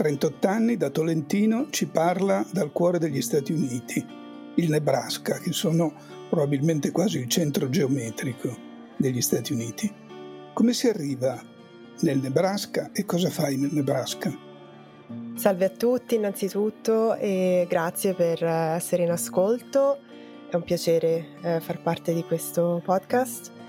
[0.00, 4.02] 38 anni, da Tolentino, ci parla dal cuore degli Stati Uniti,
[4.54, 5.92] il Nebraska, che sono
[6.30, 8.48] probabilmente quasi il centro geometrico
[8.96, 9.92] degli Stati Uniti.
[10.54, 11.38] Come si arriva
[12.00, 14.34] nel Nebraska e cosa fai nel Nebraska?
[15.34, 19.98] Salve a tutti innanzitutto e grazie per essere in ascolto.
[20.48, 23.59] È un piacere eh, far parte di questo podcast.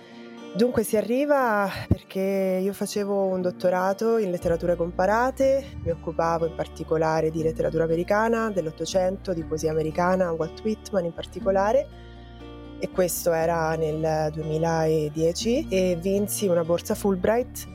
[0.53, 7.31] Dunque si arriva perché io facevo un dottorato in letterature comparate, mi occupavo in particolare
[7.31, 11.88] di letteratura americana, dell'Ottocento, di poesia americana, Walt Whitman in particolare,
[12.79, 17.67] e questo era nel 2010 e vinsi una borsa Fulbright,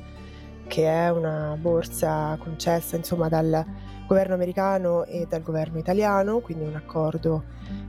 [0.67, 3.65] che è una borsa concessa insomma dal
[4.07, 7.45] governo americano e dal governo italiano, quindi un accordo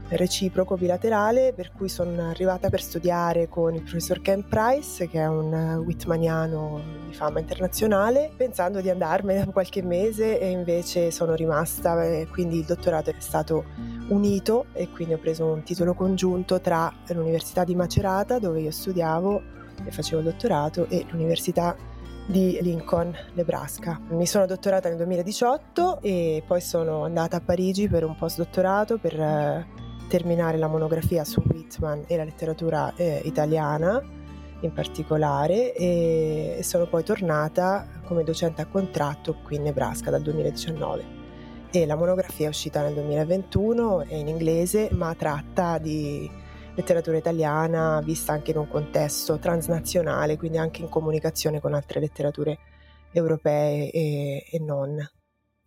[0.08, 5.26] reciproco bilaterale per cui sono arrivata per studiare con il professor Ken Price che è
[5.26, 12.02] un Whitmaniano di fama internazionale pensando di andarmene dopo qualche mese e invece sono rimasta
[12.04, 13.64] e quindi il dottorato è stato
[14.08, 19.42] unito e quindi ho preso un titolo congiunto tra l'Università di Macerata dove io studiavo
[19.84, 21.76] e facevo il dottorato e l'Università
[22.28, 23.98] di Lincoln, Nebraska.
[24.10, 29.18] Mi sono dottorata nel 2018 e poi sono andata a Parigi per un postdottorato per
[29.18, 29.66] eh,
[30.08, 34.02] terminare la monografia su Whitman e la letteratura eh, italiana
[34.60, 41.16] in particolare e sono poi tornata come docente a contratto qui in Nebraska dal 2019
[41.70, 46.28] e la monografia è uscita nel 2021 è in inglese ma tratta di
[46.78, 52.56] letteratura italiana vista anche in un contesto transnazionale, quindi anche in comunicazione con altre letterature
[53.10, 54.96] europee e, e non.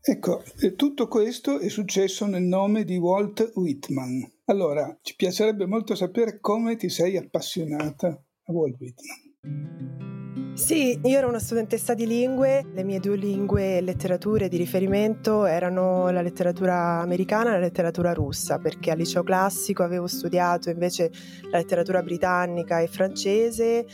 [0.04, 0.42] Ecco,
[0.78, 4.26] tutto questo è successo nel nome di Walt Whitman.
[4.46, 10.21] Allora, ci piacerebbe molto sapere come ti sei appassionata a Walt Whitman.
[10.54, 15.46] Sì, io ero una studentessa di lingue, le mie due lingue e letterature di riferimento
[15.46, 21.12] erano la letteratura americana e la letteratura russa, perché al liceo classico avevo studiato invece
[21.50, 23.86] la letteratura britannica e francese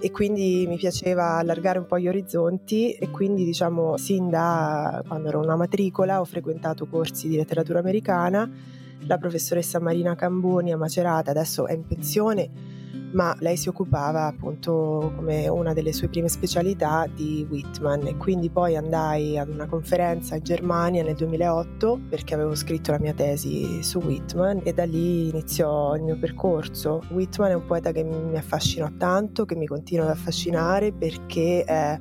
[0.00, 5.28] e quindi mi piaceva allargare un po' gli orizzonti e quindi diciamo sin da quando
[5.28, 8.48] ero una matricola ho frequentato corsi di letteratura americana,
[9.06, 12.76] la professoressa Marina Camboni a Macerata adesso è in pensione
[13.12, 18.50] ma lei si occupava appunto come una delle sue prime specialità di Whitman e quindi
[18.50, 23.82] poi andai ad una conferenza in Germania nel 2008 perché avevo scritto la mia tesi
[23.82, 27.02] su Whitman e da lì iniziò il mio percorso.
[27.10, 31.98] Whitman è un poeta che mi affascinò tanto, che mi continua ad affascinare perché è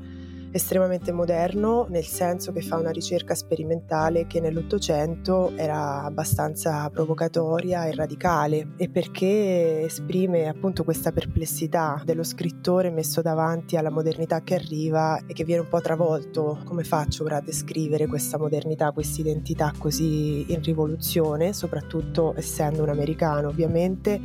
[0.57, 7.95] estremamente moderno, nel senso che fa una ricerca sperimentale che nell'Ottocento era abbastanza provocatoria e
[7.95, 15.19] radicale e perché esprime appunto questa perplessità dello scrittore messo davanti alla modernità che arriva
[15.25, 16.59] e che viene un po' travolto.
[16.65, 22.89] Come faccio ora a descrivere questa modernità, questa identità così in rivoluzione, soprattutto essendo un
[22.89, 24.19] americano ovviamente?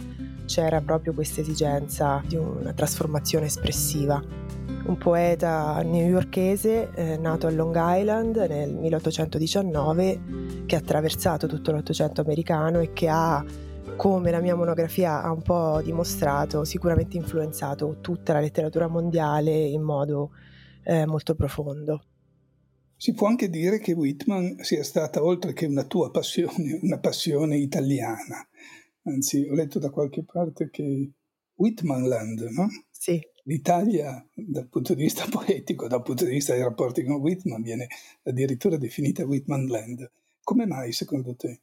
[0.46, 4.20] C'era proprio questa esigenza di una trasformazione espressiva
[4.84, 12.20] un poeta newyorkese eh, nato a Long Island nel 1819 che ha attraversato tutto l'Ottocento
[12.20, 13.44] americano e che ha,
[13.96, 19.82] come la mia monografia ha un po' dimostrato, sicuramente influenzato tutta la letteratura mondiale in
[19.82, 20.30] modo
[20.84, 22.04] eh, molto profondo.
[22.96, 27.56] Si può anche dire che Whitman sia stata, oltre che una tua passione, una passione
[27.56, 28.46] italiana.
[29.04, 31.10] Anzi, ho letto da qualche parte che
[31.54, 32.68] Whitmanland, no?
[32.90, 33.20] Sì.
[33.44, 37.88] L'Italia, dal punto di vista poetico, dal punto di vista dei rapporti con Whitman, viene
[38.22, 40.10] addirittura definita Whitmanland.
[40.42, 41.60] Come mai, secondo te?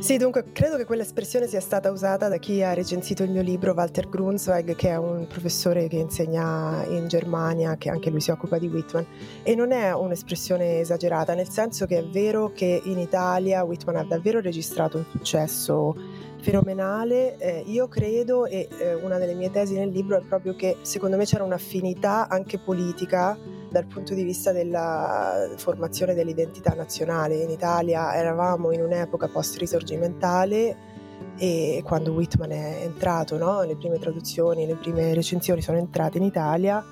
[0.00, 3.74] Sì, dunque credo che quell'espressione sia stata usata da chi ha recensito il mio libro,
[3.74, 8.58] Walter Grunzweig, che è un professore che insegna in Germania, che anche lui si occupa
[8.58, 9.04] di Whitman.
[9.42, 14.04] E non è un'espressione esagerata, nel senso che è vero che in Italia Whitman ha
[14.04, 15.94] davvero registrato un successo
[16.40, 17.36] fenomenale.
[17.36, 21.16] Eh, io credo, e eh, una delle mie tesi nel libro è proprio che secondo
[21.16, 23.36] me c'era un'affinità anche politica
[23.70, 27.36] dal punto di vista della formazione dell'identità nazionale.
[27.36, 30.76] In Italia eravamo in un'epoca post-risorgimentale
[31.36, 33.62] e quando Whitman è entrato, no?
[33.62, 36.84] le prime traduzioni, le prime recensioni sono entrate in Italia,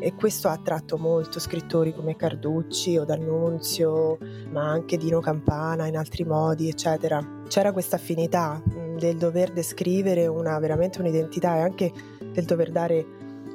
[0.00, 4.18] e questo ha attratto molto scrittori come Carducci o D'Annunzio,
[4.50, 7.20] ma anche Dino Campana in altri modi, eccetera.
[7.48, 8.62] C'era questa affinità
[8.96, 11.92] del dover descrivere una, veramente un'identità e anche
[12.32, 13.06] del dover dare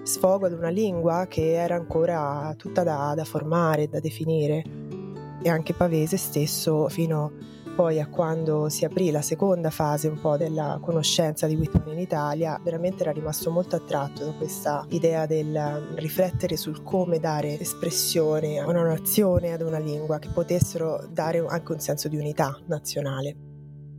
[0.03, 4.63] sfogo ad una lingua che era ancora tutta da, da formare, da definire.
[5.41, 7.31] E anche Pavese stesso, fino
[7.75, 11.99] poi a quando si aprì la seconda fase un po' della conoscenza di Whitman in
[11.99, 18.59] Italia, veramente era rimasto molto attratto da questa idea del riflettere sul come dare espressione
[18.59, 23.35] a una nazione, ad una lingua, che potessero dare anche un senso di unità nazionale.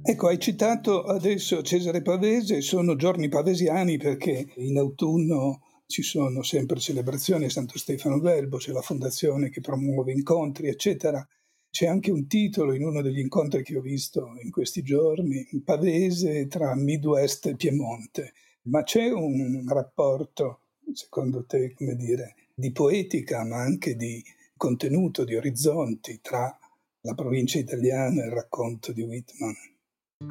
[0.03, 5.61] Ecco, hai citato adesso Cesare Pavese, sono giorni pavesiani perché in autunno
[5.95, 11.25] ci sono sempre celebrazioni Santo Stefano Velbo, c'è la fondazione che promuove incontri, eccetera.
[11.71, 16.49] C'è anche un titolo in uno degli incontri che ho visto in questi giorni, Pavese
[16.49, 18.33] tra Midwest e Piemonte.
[18.63, 20.63] Ma c'è un rapporto,
[20.93, 24.21] secondo te, come dire, di poetica, ma anche di
[24.57, 26.59] contenuto, di orizzonti tra
[27.03, 29.55] la provincia italiana e il racconto di Whitman?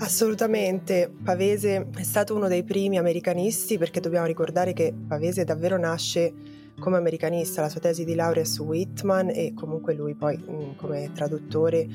[0.03, 6.33] Assolutamente, Pavese è stato uno dei primi americanisti perché dobbiamo ricordare che Pavese davvero nasce
[6.79, 11.11] come americanista, la sua tesi di laurea su Whitman e comunque lui poi mm, come
[11.13, 11.87] traduttore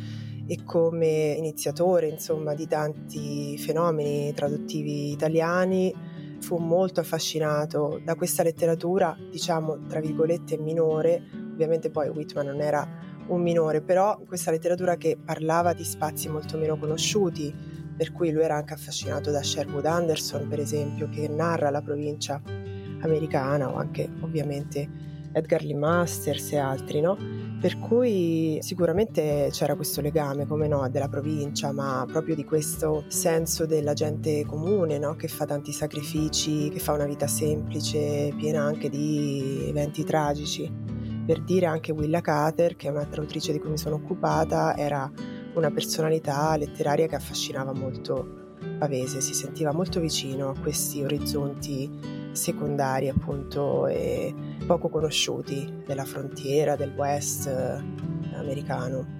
[0.46, 5.92] e come iniziatore insomma di tanti fenomeni traduttivi italiani
[6.40, 11.22] fu molto affascinato da questa letteratura diciamo tra virgolette minore.
[11.52, 12.86] Ovviamente poi Whitman non era
[13.26, 18.44] un minore però questa letteratura che parlava di spazi molto meno conosciuti per cui lui
[18.44, 22.40] era anche affascinato da Sherwood Anderson per esempio che narra la provincia
[23.00, 24.88] americana o anche ovviamente
[25.32, 27.16] Edgar Lee Masters e altri, no?
[27.60, 33.66] Per cui sicuramente c'era questo legame, come no, della provincia, ma proprio di questo senso
[33.66, 35.16] della gente comune, no?
[35.16, 40.72] Che fa tanti sacrifici, che fa una vita semplice, piena anche di eventi tragici.
[41.26, 45.10] Per dire anche Willa Cater, che è un'altra autrice di cui mi sono occupata, era
[45.54, 48.38] una personalità letteraria che affascinava molto
[48.78, 54.34] Pavese, si sentiva molto vicino a questi orizzonti secondari appunto e
[54.66, 59.16] poco conosciuti della frontiera del West eh, americano.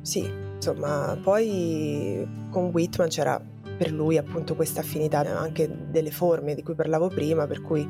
[0.00, 3.40] Sì, insomma, poi con Whitman c'era
[3.76, 7.88] per lui appunto questa affinità anche delle forme di cui parlavo prima, per cui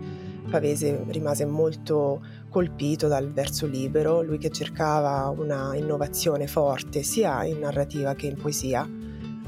[0.50, 7.60] Pavese rimase molto colpito dal verso libero, lui che cercava una innovazione forte sia in
[7.60, 8.88] narrativa che in poesia.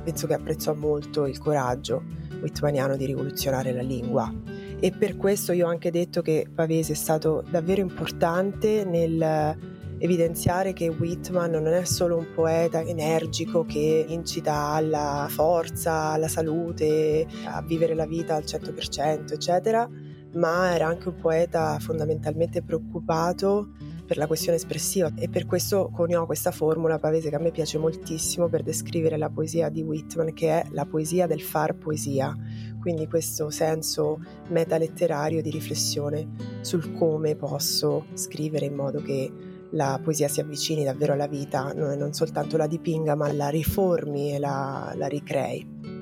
[0.02, 2.02] Penso che apprezzò molto il coraggio
[2.40, 4.32] whitmaniano di rivoluzionare la lingua
[4.80, 9.56] e per questo io ho anche detto che Pavese è stato davvero importante nel
[9.98, 17.26] evidenziare che Whitman non è solo un poeta energico che incita alla forza, alla salute,
[17.46, 19.88] a vivere la vita al 100%, eccetera,
[20.34, 23.70] ma era anche un poeta fondamentalmente preoccupato
[24.06, 27.78] per la questione espressiva e per questo coniò questa formula pavese che a me piace
[27.78, 32.36] moltissimo per descrivere la poesia di Whitman che è la poesia del far poesia
[32.80, 36.28] quindi questo senso metaletterario di riflessione
[36.60, 39.32] sul come posso scrivere in modo che
[39.70, 44.38] la poesia si avvicini davvero alla vita, non soltanto la dipinga, ma la riformi e
[44.38, 45.93] la, la ricrei.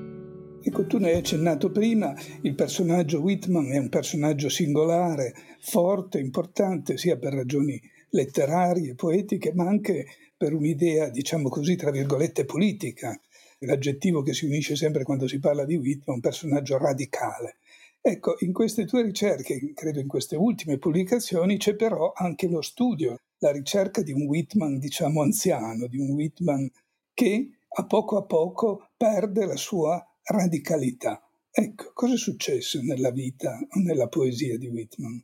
[0.65, 6.97] Ecco, tu ne hai accennato prima, il personaggio Whitman è un personaggio singolare, forte, importante,
[6.97, 10.05] sia per ragioni letterarie, poetiche, ma anche
[10.37, 13.19] per un'idea, diciamo così, tra virgolette, politica
[13.59, 17.57] l'aggettivo che si unisce sempre quando si parla di Whitman, un personaggio radicale.
[17.99, 23.19] Ecco, in queste tue ricerche, credo in queste ultime pubblicazioni, c'è però anche lo studio,
[23.39, 26.71] la ricerca di un Whitman, diciamo, anziano, di un Whitman
[27.13, 31.21] che a poco a poco perde la sua radicalità.
[31.51, 35.23] Ecco, cosa è successo nella vita o nella poesia di Whitman?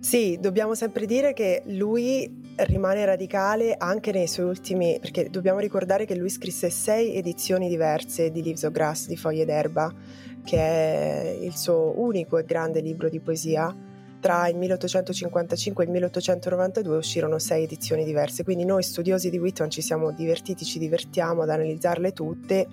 [0.00, 6.06] Sì, dobbiamo sempre dire che lui rimane radicale anche nei suoi ultimi, perché dobbiamo ricordare
[6.06, 9.94] che lui scrisse sei edizioni diverse di Leaves of Grass, di Foglie d'erba,
[10.42, 13.74] che è il suo unico e grande libro di poesia.
[14.20, 19.70] Tra il 1855 e il 1892 uscirono sei edizioni diverse, quindi noi studiosi di Whitman
[19.70, 22.66] ci siamo divertiti, ci divertiamo ad analizzarle tutte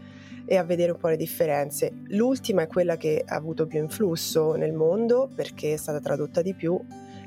[0.49, 1.91] e a vedere un po' le differenze.
[2.07, 6.53] L'ultima è quella che ha avuto più influsso nel mondo perché è stata tradotta di
[6.53, 6.79] più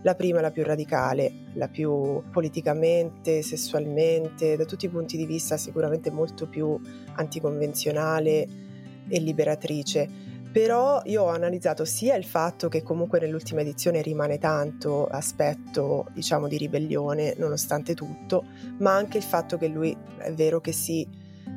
[0.03, 5.27] la prima è la più radicale, la più politicamente, sessualmente, da tutti i punti di
[5.27, 6.81] vista sicuramente molto più
[7.17, 8.49] anticonvenzionale
[9.07, 10.09] e liberatrice.
[10.51, 16.49] Però io ho analizzato sia il fatto che comunque nell'ultima edizione rimane tanto aspetto, diciamo,
[16.49, 18.47] di ribellione, nonostante tutto,
[18.79, 21.07] ma anche il fatto che lui è vero che si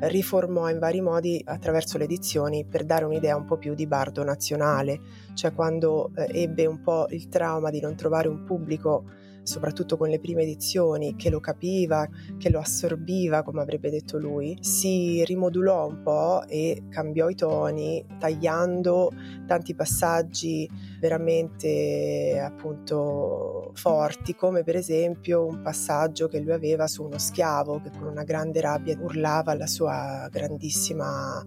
[0.08, 4.22] riformò in vari modi attraverso le edizioni per dare un'idea un po' più di bardo
[4.24, 5.00] nazionale,
[5.34, 9.04] cioè quando eh, ebbe un po' il trauma di non trovare un pubblico
[9.44, 12.08] soprattutto con le prime edizioni, che lo capiva,
[12.38, 18.04] che lo assorbiva, come avrebbe detto lui, si rimodulò un po' e cambiò i toni,
[18.18, 19.12] tagliando
[19.46, 27.18] tanti passaggi veramente appunto forti, come per esempio un passaggio che lui aveva su uno
[27.18, 31.44] schiavo che con una grande rabbia urlava la sua grandissima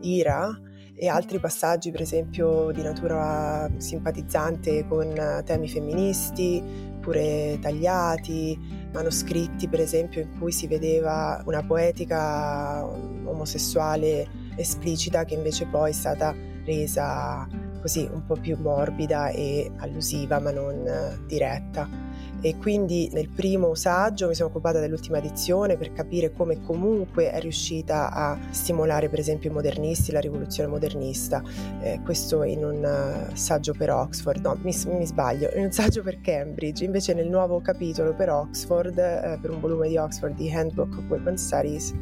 [0.00, 0.60] ira
[0.98, 6.62] e altri passaggi per esempio di natura simpatizzante con temi femministi,
[7.06, 8.58] pure tagliati,
[8.92, 15.92] manoscritti per esempio in cui si vedeva una poetica omosessuale esplicita che invece poi è
[15.92, 16.34] stata
[16.64, 17.46] resa
[17.86, 21.88] così un po' più morbida e allusiva ma non diretta.
[22.40, 27.40] E quindi nel primo saggio mi sono occupata dell'ultima edizione per capire come comunque è
[27.40, 31.42] riuscita a stimolare per esempio i modernisti, la rivoluzione modernista,
[31.80, 36.02] eh, questo in un uh, saggio per Oxford, no mi, mi, sbaglio, in un saggio
[36.02, 40.50] per Cambridge, invece nel nuovo capitolo per Oxford, eh, per un volume di Oxford di
[40.50, 41.94] Handbook of Women Studies,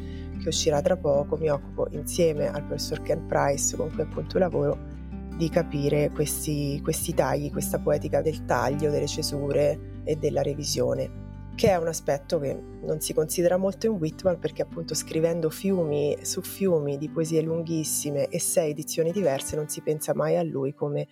[0.42, 4.93] che uscirà tra poco, mi occupo insieme al professor Ken Price con cui appunto lavoro
[5.36, 11.70] di capire questi, questi tagli, questa poetica del taglio, delle cesure, e della revisione, che
[11.70, 16.42] è un aspetto che non si considera molto in Whitman perché appunto scrivendo fiumi su
[16.42, 21.08] fiumi di poesie lunghissime e sei edizioni diverse non si pensa mai a lui come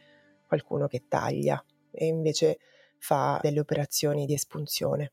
[0.46, 2.58] qualcuno che taglia e invece
[2.98, 5.12] fa delle operazioni di espunzione.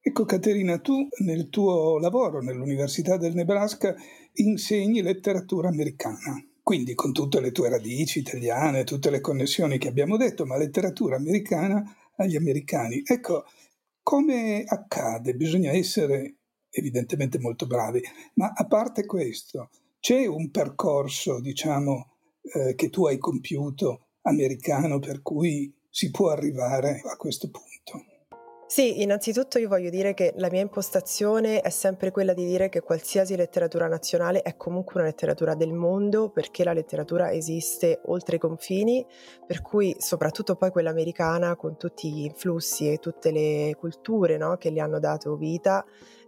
[0.00, 3.94] Ecco Caterina, tu nel tuo lavoro nell'Università del Nebraska
[4.34, 10.16] insegni letteratura americana, quindi con tutte le tue radici italiane, tutte le connessioni che abbiamo
[10.16, 11.84] detto, ma letteratura americana
[12.16, 13.02] agli americani.
[13.04, 13.44] Ecco,
[14.02, 15.34] come accade?
[15.34, 16.36] Bisogna essere
[16.70, 18.00] evidentemente molto bravi,
[18.34, 25.20] ma a parte questo, c'è un percorso, diciamo, eh, che tu hai compiuto americano per
[25.20, 28.13] cui si può arrivare a questo punto?
[28.66, 32.80] Sì, innanzitutto io voglio dire che la mia impostazione è sempre quella di dire che
[32.80, 38.38] qualsiasi letteratura nazionale è comunque una letteratura del mondo perché la letteratura esiste oltre i
[38.38, 39.06] confini,
[39.46, 44.56] per cui soprattutto poi quella americana con tutti gli influssi e tutte le culture no,
[44.56, 45.84] che gli hanno dato vita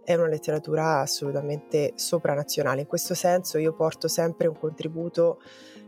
[0.07, 2.79] è una letteratura assolutamente sopranazionale.
[2.79, 5.41] In questo senso io porto sempre un contributo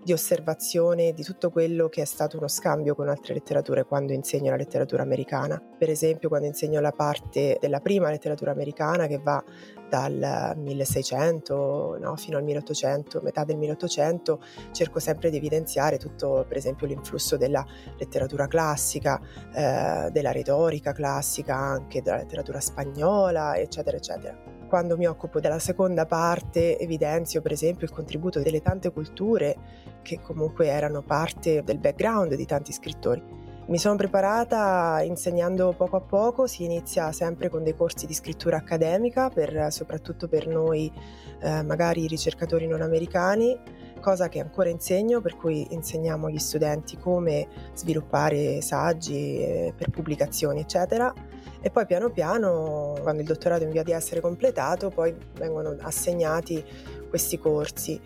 [0.04, 4.50] di osservazione di tutto quello che è stato uno scambio con altre letterature quando insegno
[4.50, 5.62] la letteratura americana.
[5.78, 9.44] Per esempio quando insegno la parte della prima letteratura americana che va
[9.90, 14.42] dal 1600 no, fino al 1800, metà del 1800,
[14.72, 17.66] cerco sempre di evidenziare tutto per esempio l'influsso della
[17.98, 19.20] letteratura classica,
[19.54, 26.06] eh, della retorica classica, anche della letteratura spagnola, eccetera, eccetera quando mi occupo della seconda
[26.06, 29.56] parte evidenzio per esempio il contributo delle tante culture
[30.02, 33.38] che comunque erano parte del background di tanti scrittori.
[33.68, 38.58] Mi sono preparata insegnando poco a poco, si inizia sempre con dei corsi di scrittura
[38.58, 40.92] accademica, per, soprattutto per noi
[41.40, 43.56] eh, magari ricercatori non americani,
[44.00, 50.62] cosa che ancora insegno, per cui insegniamo agli studenti come sviluppare saggi eh, per pubblicazioni,
[50.62, 51.14] eccetera
[51.62, 55.76] e poi piano piano, quando il dottorato è in via di essere completato, poi vengono
[55.82, 56.64] assegnati
[57.10, 58.00] questi corsi.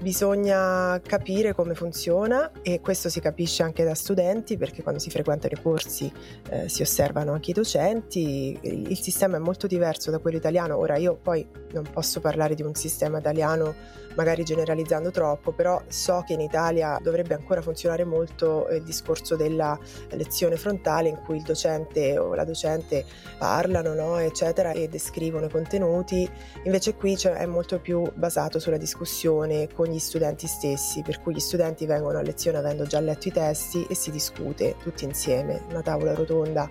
[0.00, 5.54] Bisogna capire come funziona e questo si capisce anche da studenti perché quando si frequentano
[5.58, 6.12] i corsi
[6.50, 8.56] eh, si osservano anche i docenti.
[8.60, 10.76] Il, il sistema è molto diverso da quello italiano.
[10.76, 13.74] Ora io poi non posso parlare di un sistema italiano
[14.18, 19.78] magari generalizzando troppo, però so che in Italia dovrebbe ancora funzionare molto il discorso della
[20.10, 23.04] lezione frontale in cui il docente o la docente
[23.38, 26.28] parlano, no, eccetera, e descrivono i contenuti.
[26.64, 31.34] Invece qui cioè, è molto più basato sulla discussione con gli studenti stessi, per cui
[31.34, 35.62] gli studenti vengono a lezione avendo già letto i testi e si discute tutti insieme,
[35.68, 36.68] una tavola rotonda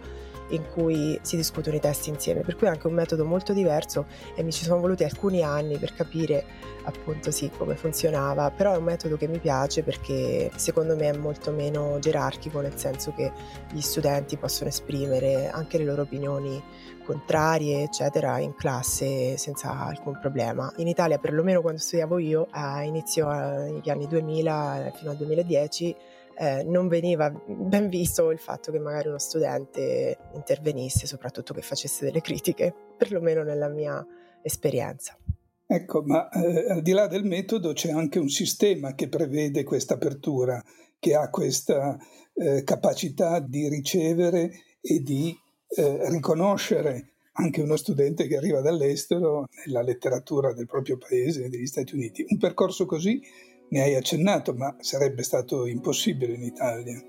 [0.50, 4.06] in cui si discutono i testi insieme, per cui è anche un metodo molto diverso
[4.36, 6.46] e mi ci sono voluti alcuni anni per capire
[6.84, 11.18] appunto sì come funzionava, però è un metodo che mi piace perché secondo me è
[11.18, 13.32] molto meno gerarchico, nel senso che
[13.72, 16.64] gli studenti possono esprimere anche le loro opinioni
[17.04, 20.72] contrarie, eccetera, in classe senza alcun problema.
[20.78, 25.96] In Italia, perlomeno quando studiavo io, a inizio negli anni 2000 fino al 2010,
[26.40, 32.06] eh, non veniva ben visto il fatto che magari uno studente intervenisse, soprattutto che facesse
[32.06, 34.06] delle critiche, perlomeno nella mia
[34.44, 35.18] esperienza.
[35.66, 39.96] Ecco, ma eh, al di là del metodo c'è anche un sistema che prevede questa
[39.96, 40.64] apertura,
[41.00, 41.98] che ha questa
[42.34, 45.36] eh, capacità di ricevere e di
[45.76, 51.96] eh, riconoscere anche uno studente che arriva dall'estero nella letteratura del proprio paese, degli Stati
[51.96, 52.26] Uniti.
[52.28, 53.22] Un percorso così
[53.70, 57.02] ne hai accennato, ma sarebbe stato impossibile in Italia.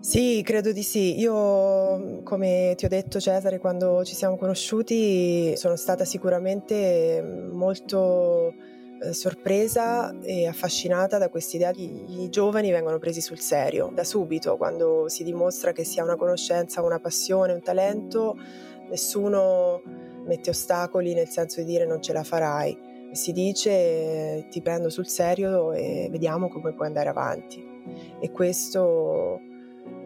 [0.00, 1.18] Sì, credo di sì.
[1.18, 8.54] Io, come ti ho detto Cesare, quando ci siamo conosciuti, sono stata sicuramente molto
[9.02, 14.56] eh, sorpresa e affascinata da quest'idea che i giovani vengono presi sul serio da subito,
[14.56, 18.36] quando si dimostra che si ha una conoscenza, una passione, un talento,
[18.88, 19.82] nessuno
[20.24, 22.94] mette ostacoli nel senso di dire non ce la farai.
[23.12, 27.64] Si dice ti prendo sul serio e vediamo come puoi andare avanti.
[28.20, 29.40] E questo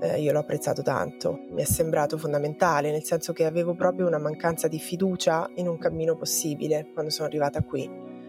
[0.01, 4.19] eh, io l'ho apprezzato tanto, mi è sembrato fondamentale, nel senso che avevo proprio una
[4.19, 7.89] mancanza di fiducia in un cammino possibile quando sono arrivata qui.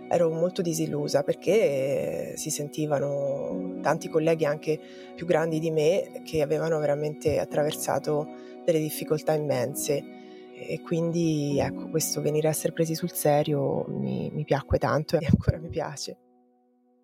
[0.09, 4.77] Ero molto disillusa perché si sentivano tanti colleghi anche
[5.15, 8.27] più grandi di me che avevano veramente attraversato
[8.65, 10.19] delle difficoltà immense
[10.67, 15.25] e quindi ecco questo venire a essere presi sul serio mi, mi piacque tanto e
[15.25, 16.17] ancora mi piace.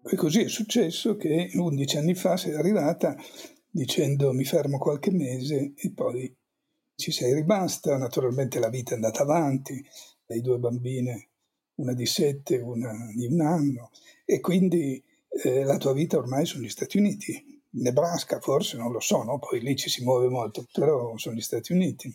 [0.04, 3.16] E così è successo che 11 anni fa sei arrivata
[3.70, 6.34] dicendo mi fermo qualche mese e poi
[6.96, 9.86] ci sei rimasta, naturalmente la vita è andata avanti,
[10.28, 11.30] hai due bambine
[11.76, 13.92] una di sette, una di un anno,
[14.26, 15.04] e quindi
[15.44, 17.62] eh, la tua vita ormai sono gli Stati Uniti.
[17.70, 19.38] Nebraska forse, non lo so, no?
[19.38, 22.12] poi lì ci si muove molto, però sono gli Stati Uniti.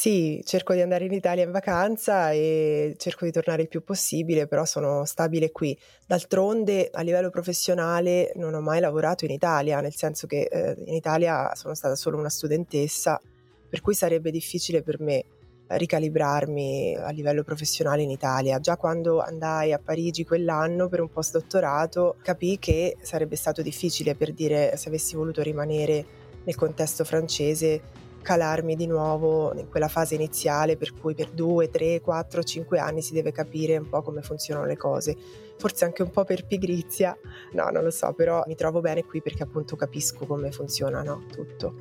[0.00, 4.46] Sì, cerco di andare in Italia in vacanza e cerco di tornare il più possibile,
[4.46, 5.78] però sono stabile qui.
[6.06, 10.94] D'altronde, a livello professionale, non ho mai lavorato in Italia, nel senso che eh, in
[10.94, 13.20] Italia sono stata solo una studentessa,
[13.68, 15.22] per cui sarebbe difficile per me
[15.66, 18.58] ricalibrarmi a livello professionale in Italia.
[18.58, 24.32] Già quando andai a Parigi quell'anno per un postdottorato capii che sarebbe stato difficile per
[24.32, 26.06] dire se avessi voluto rimanere
[26.42, 32.00] nel contesto francese calarmi di nuovo in quella fase iniziale per cui per due, tre,
[32.00, 35.16] quattro, cinque anni si deve capire un po' come funzionano le cose.
[35.56, 37.16] Forse anche un po' per pigrizia,
[37.52, 41.24] no, non lo so, però mi trovo bene qui perché appunto capisco come funziona no?
[41.30, 41.74] tutto.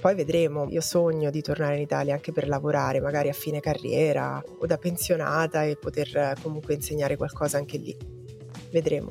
[0.00, 4.42] Poi vedremo, io sogno di tornare in Italia anche per lavorare, magari a fine carriera
[4.60, 7.96] o da pensionata e poter comunque insegnare qualcosa anche lì.
[8.70, 9.10] Vedremo.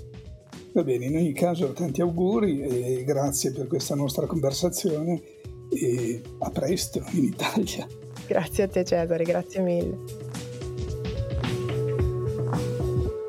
[0.72, 5.22] Va bene, in ogni caso tanti auguri e grazie per questa nostra conversazione
[5.70, 7.88] e a presto in Italia.
[8.28, 10.26] Grazie a te Cesare, grazie mille.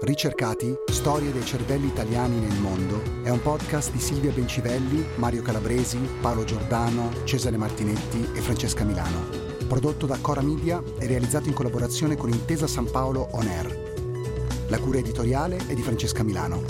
[0.01, 5.99] Ricercati, Storie dei cervelli italiani nel mondo è un podcast di Silvia Bencivelli, Mario Calabresi,
[6.23, 9.27] Paolo Giordano, Cesare Martinetti e Francesca Milano.
[9.69, 14.67] Prodotto da Cora Media e realizzato in collaborazione con Intesa San Paolo On Air.
[14.69, 16.63] La cura editoriale è di Francesca Milano.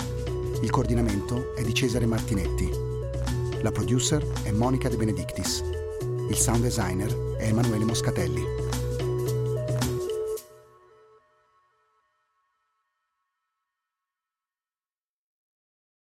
[0.61, 2.88] Il coordinamento è di Cesare Martinetti.
[3.61, 5.61] La producer è Monica De Benedictis.
[6.29, 8.68] Il sound designer è Emanuele Moscatelli.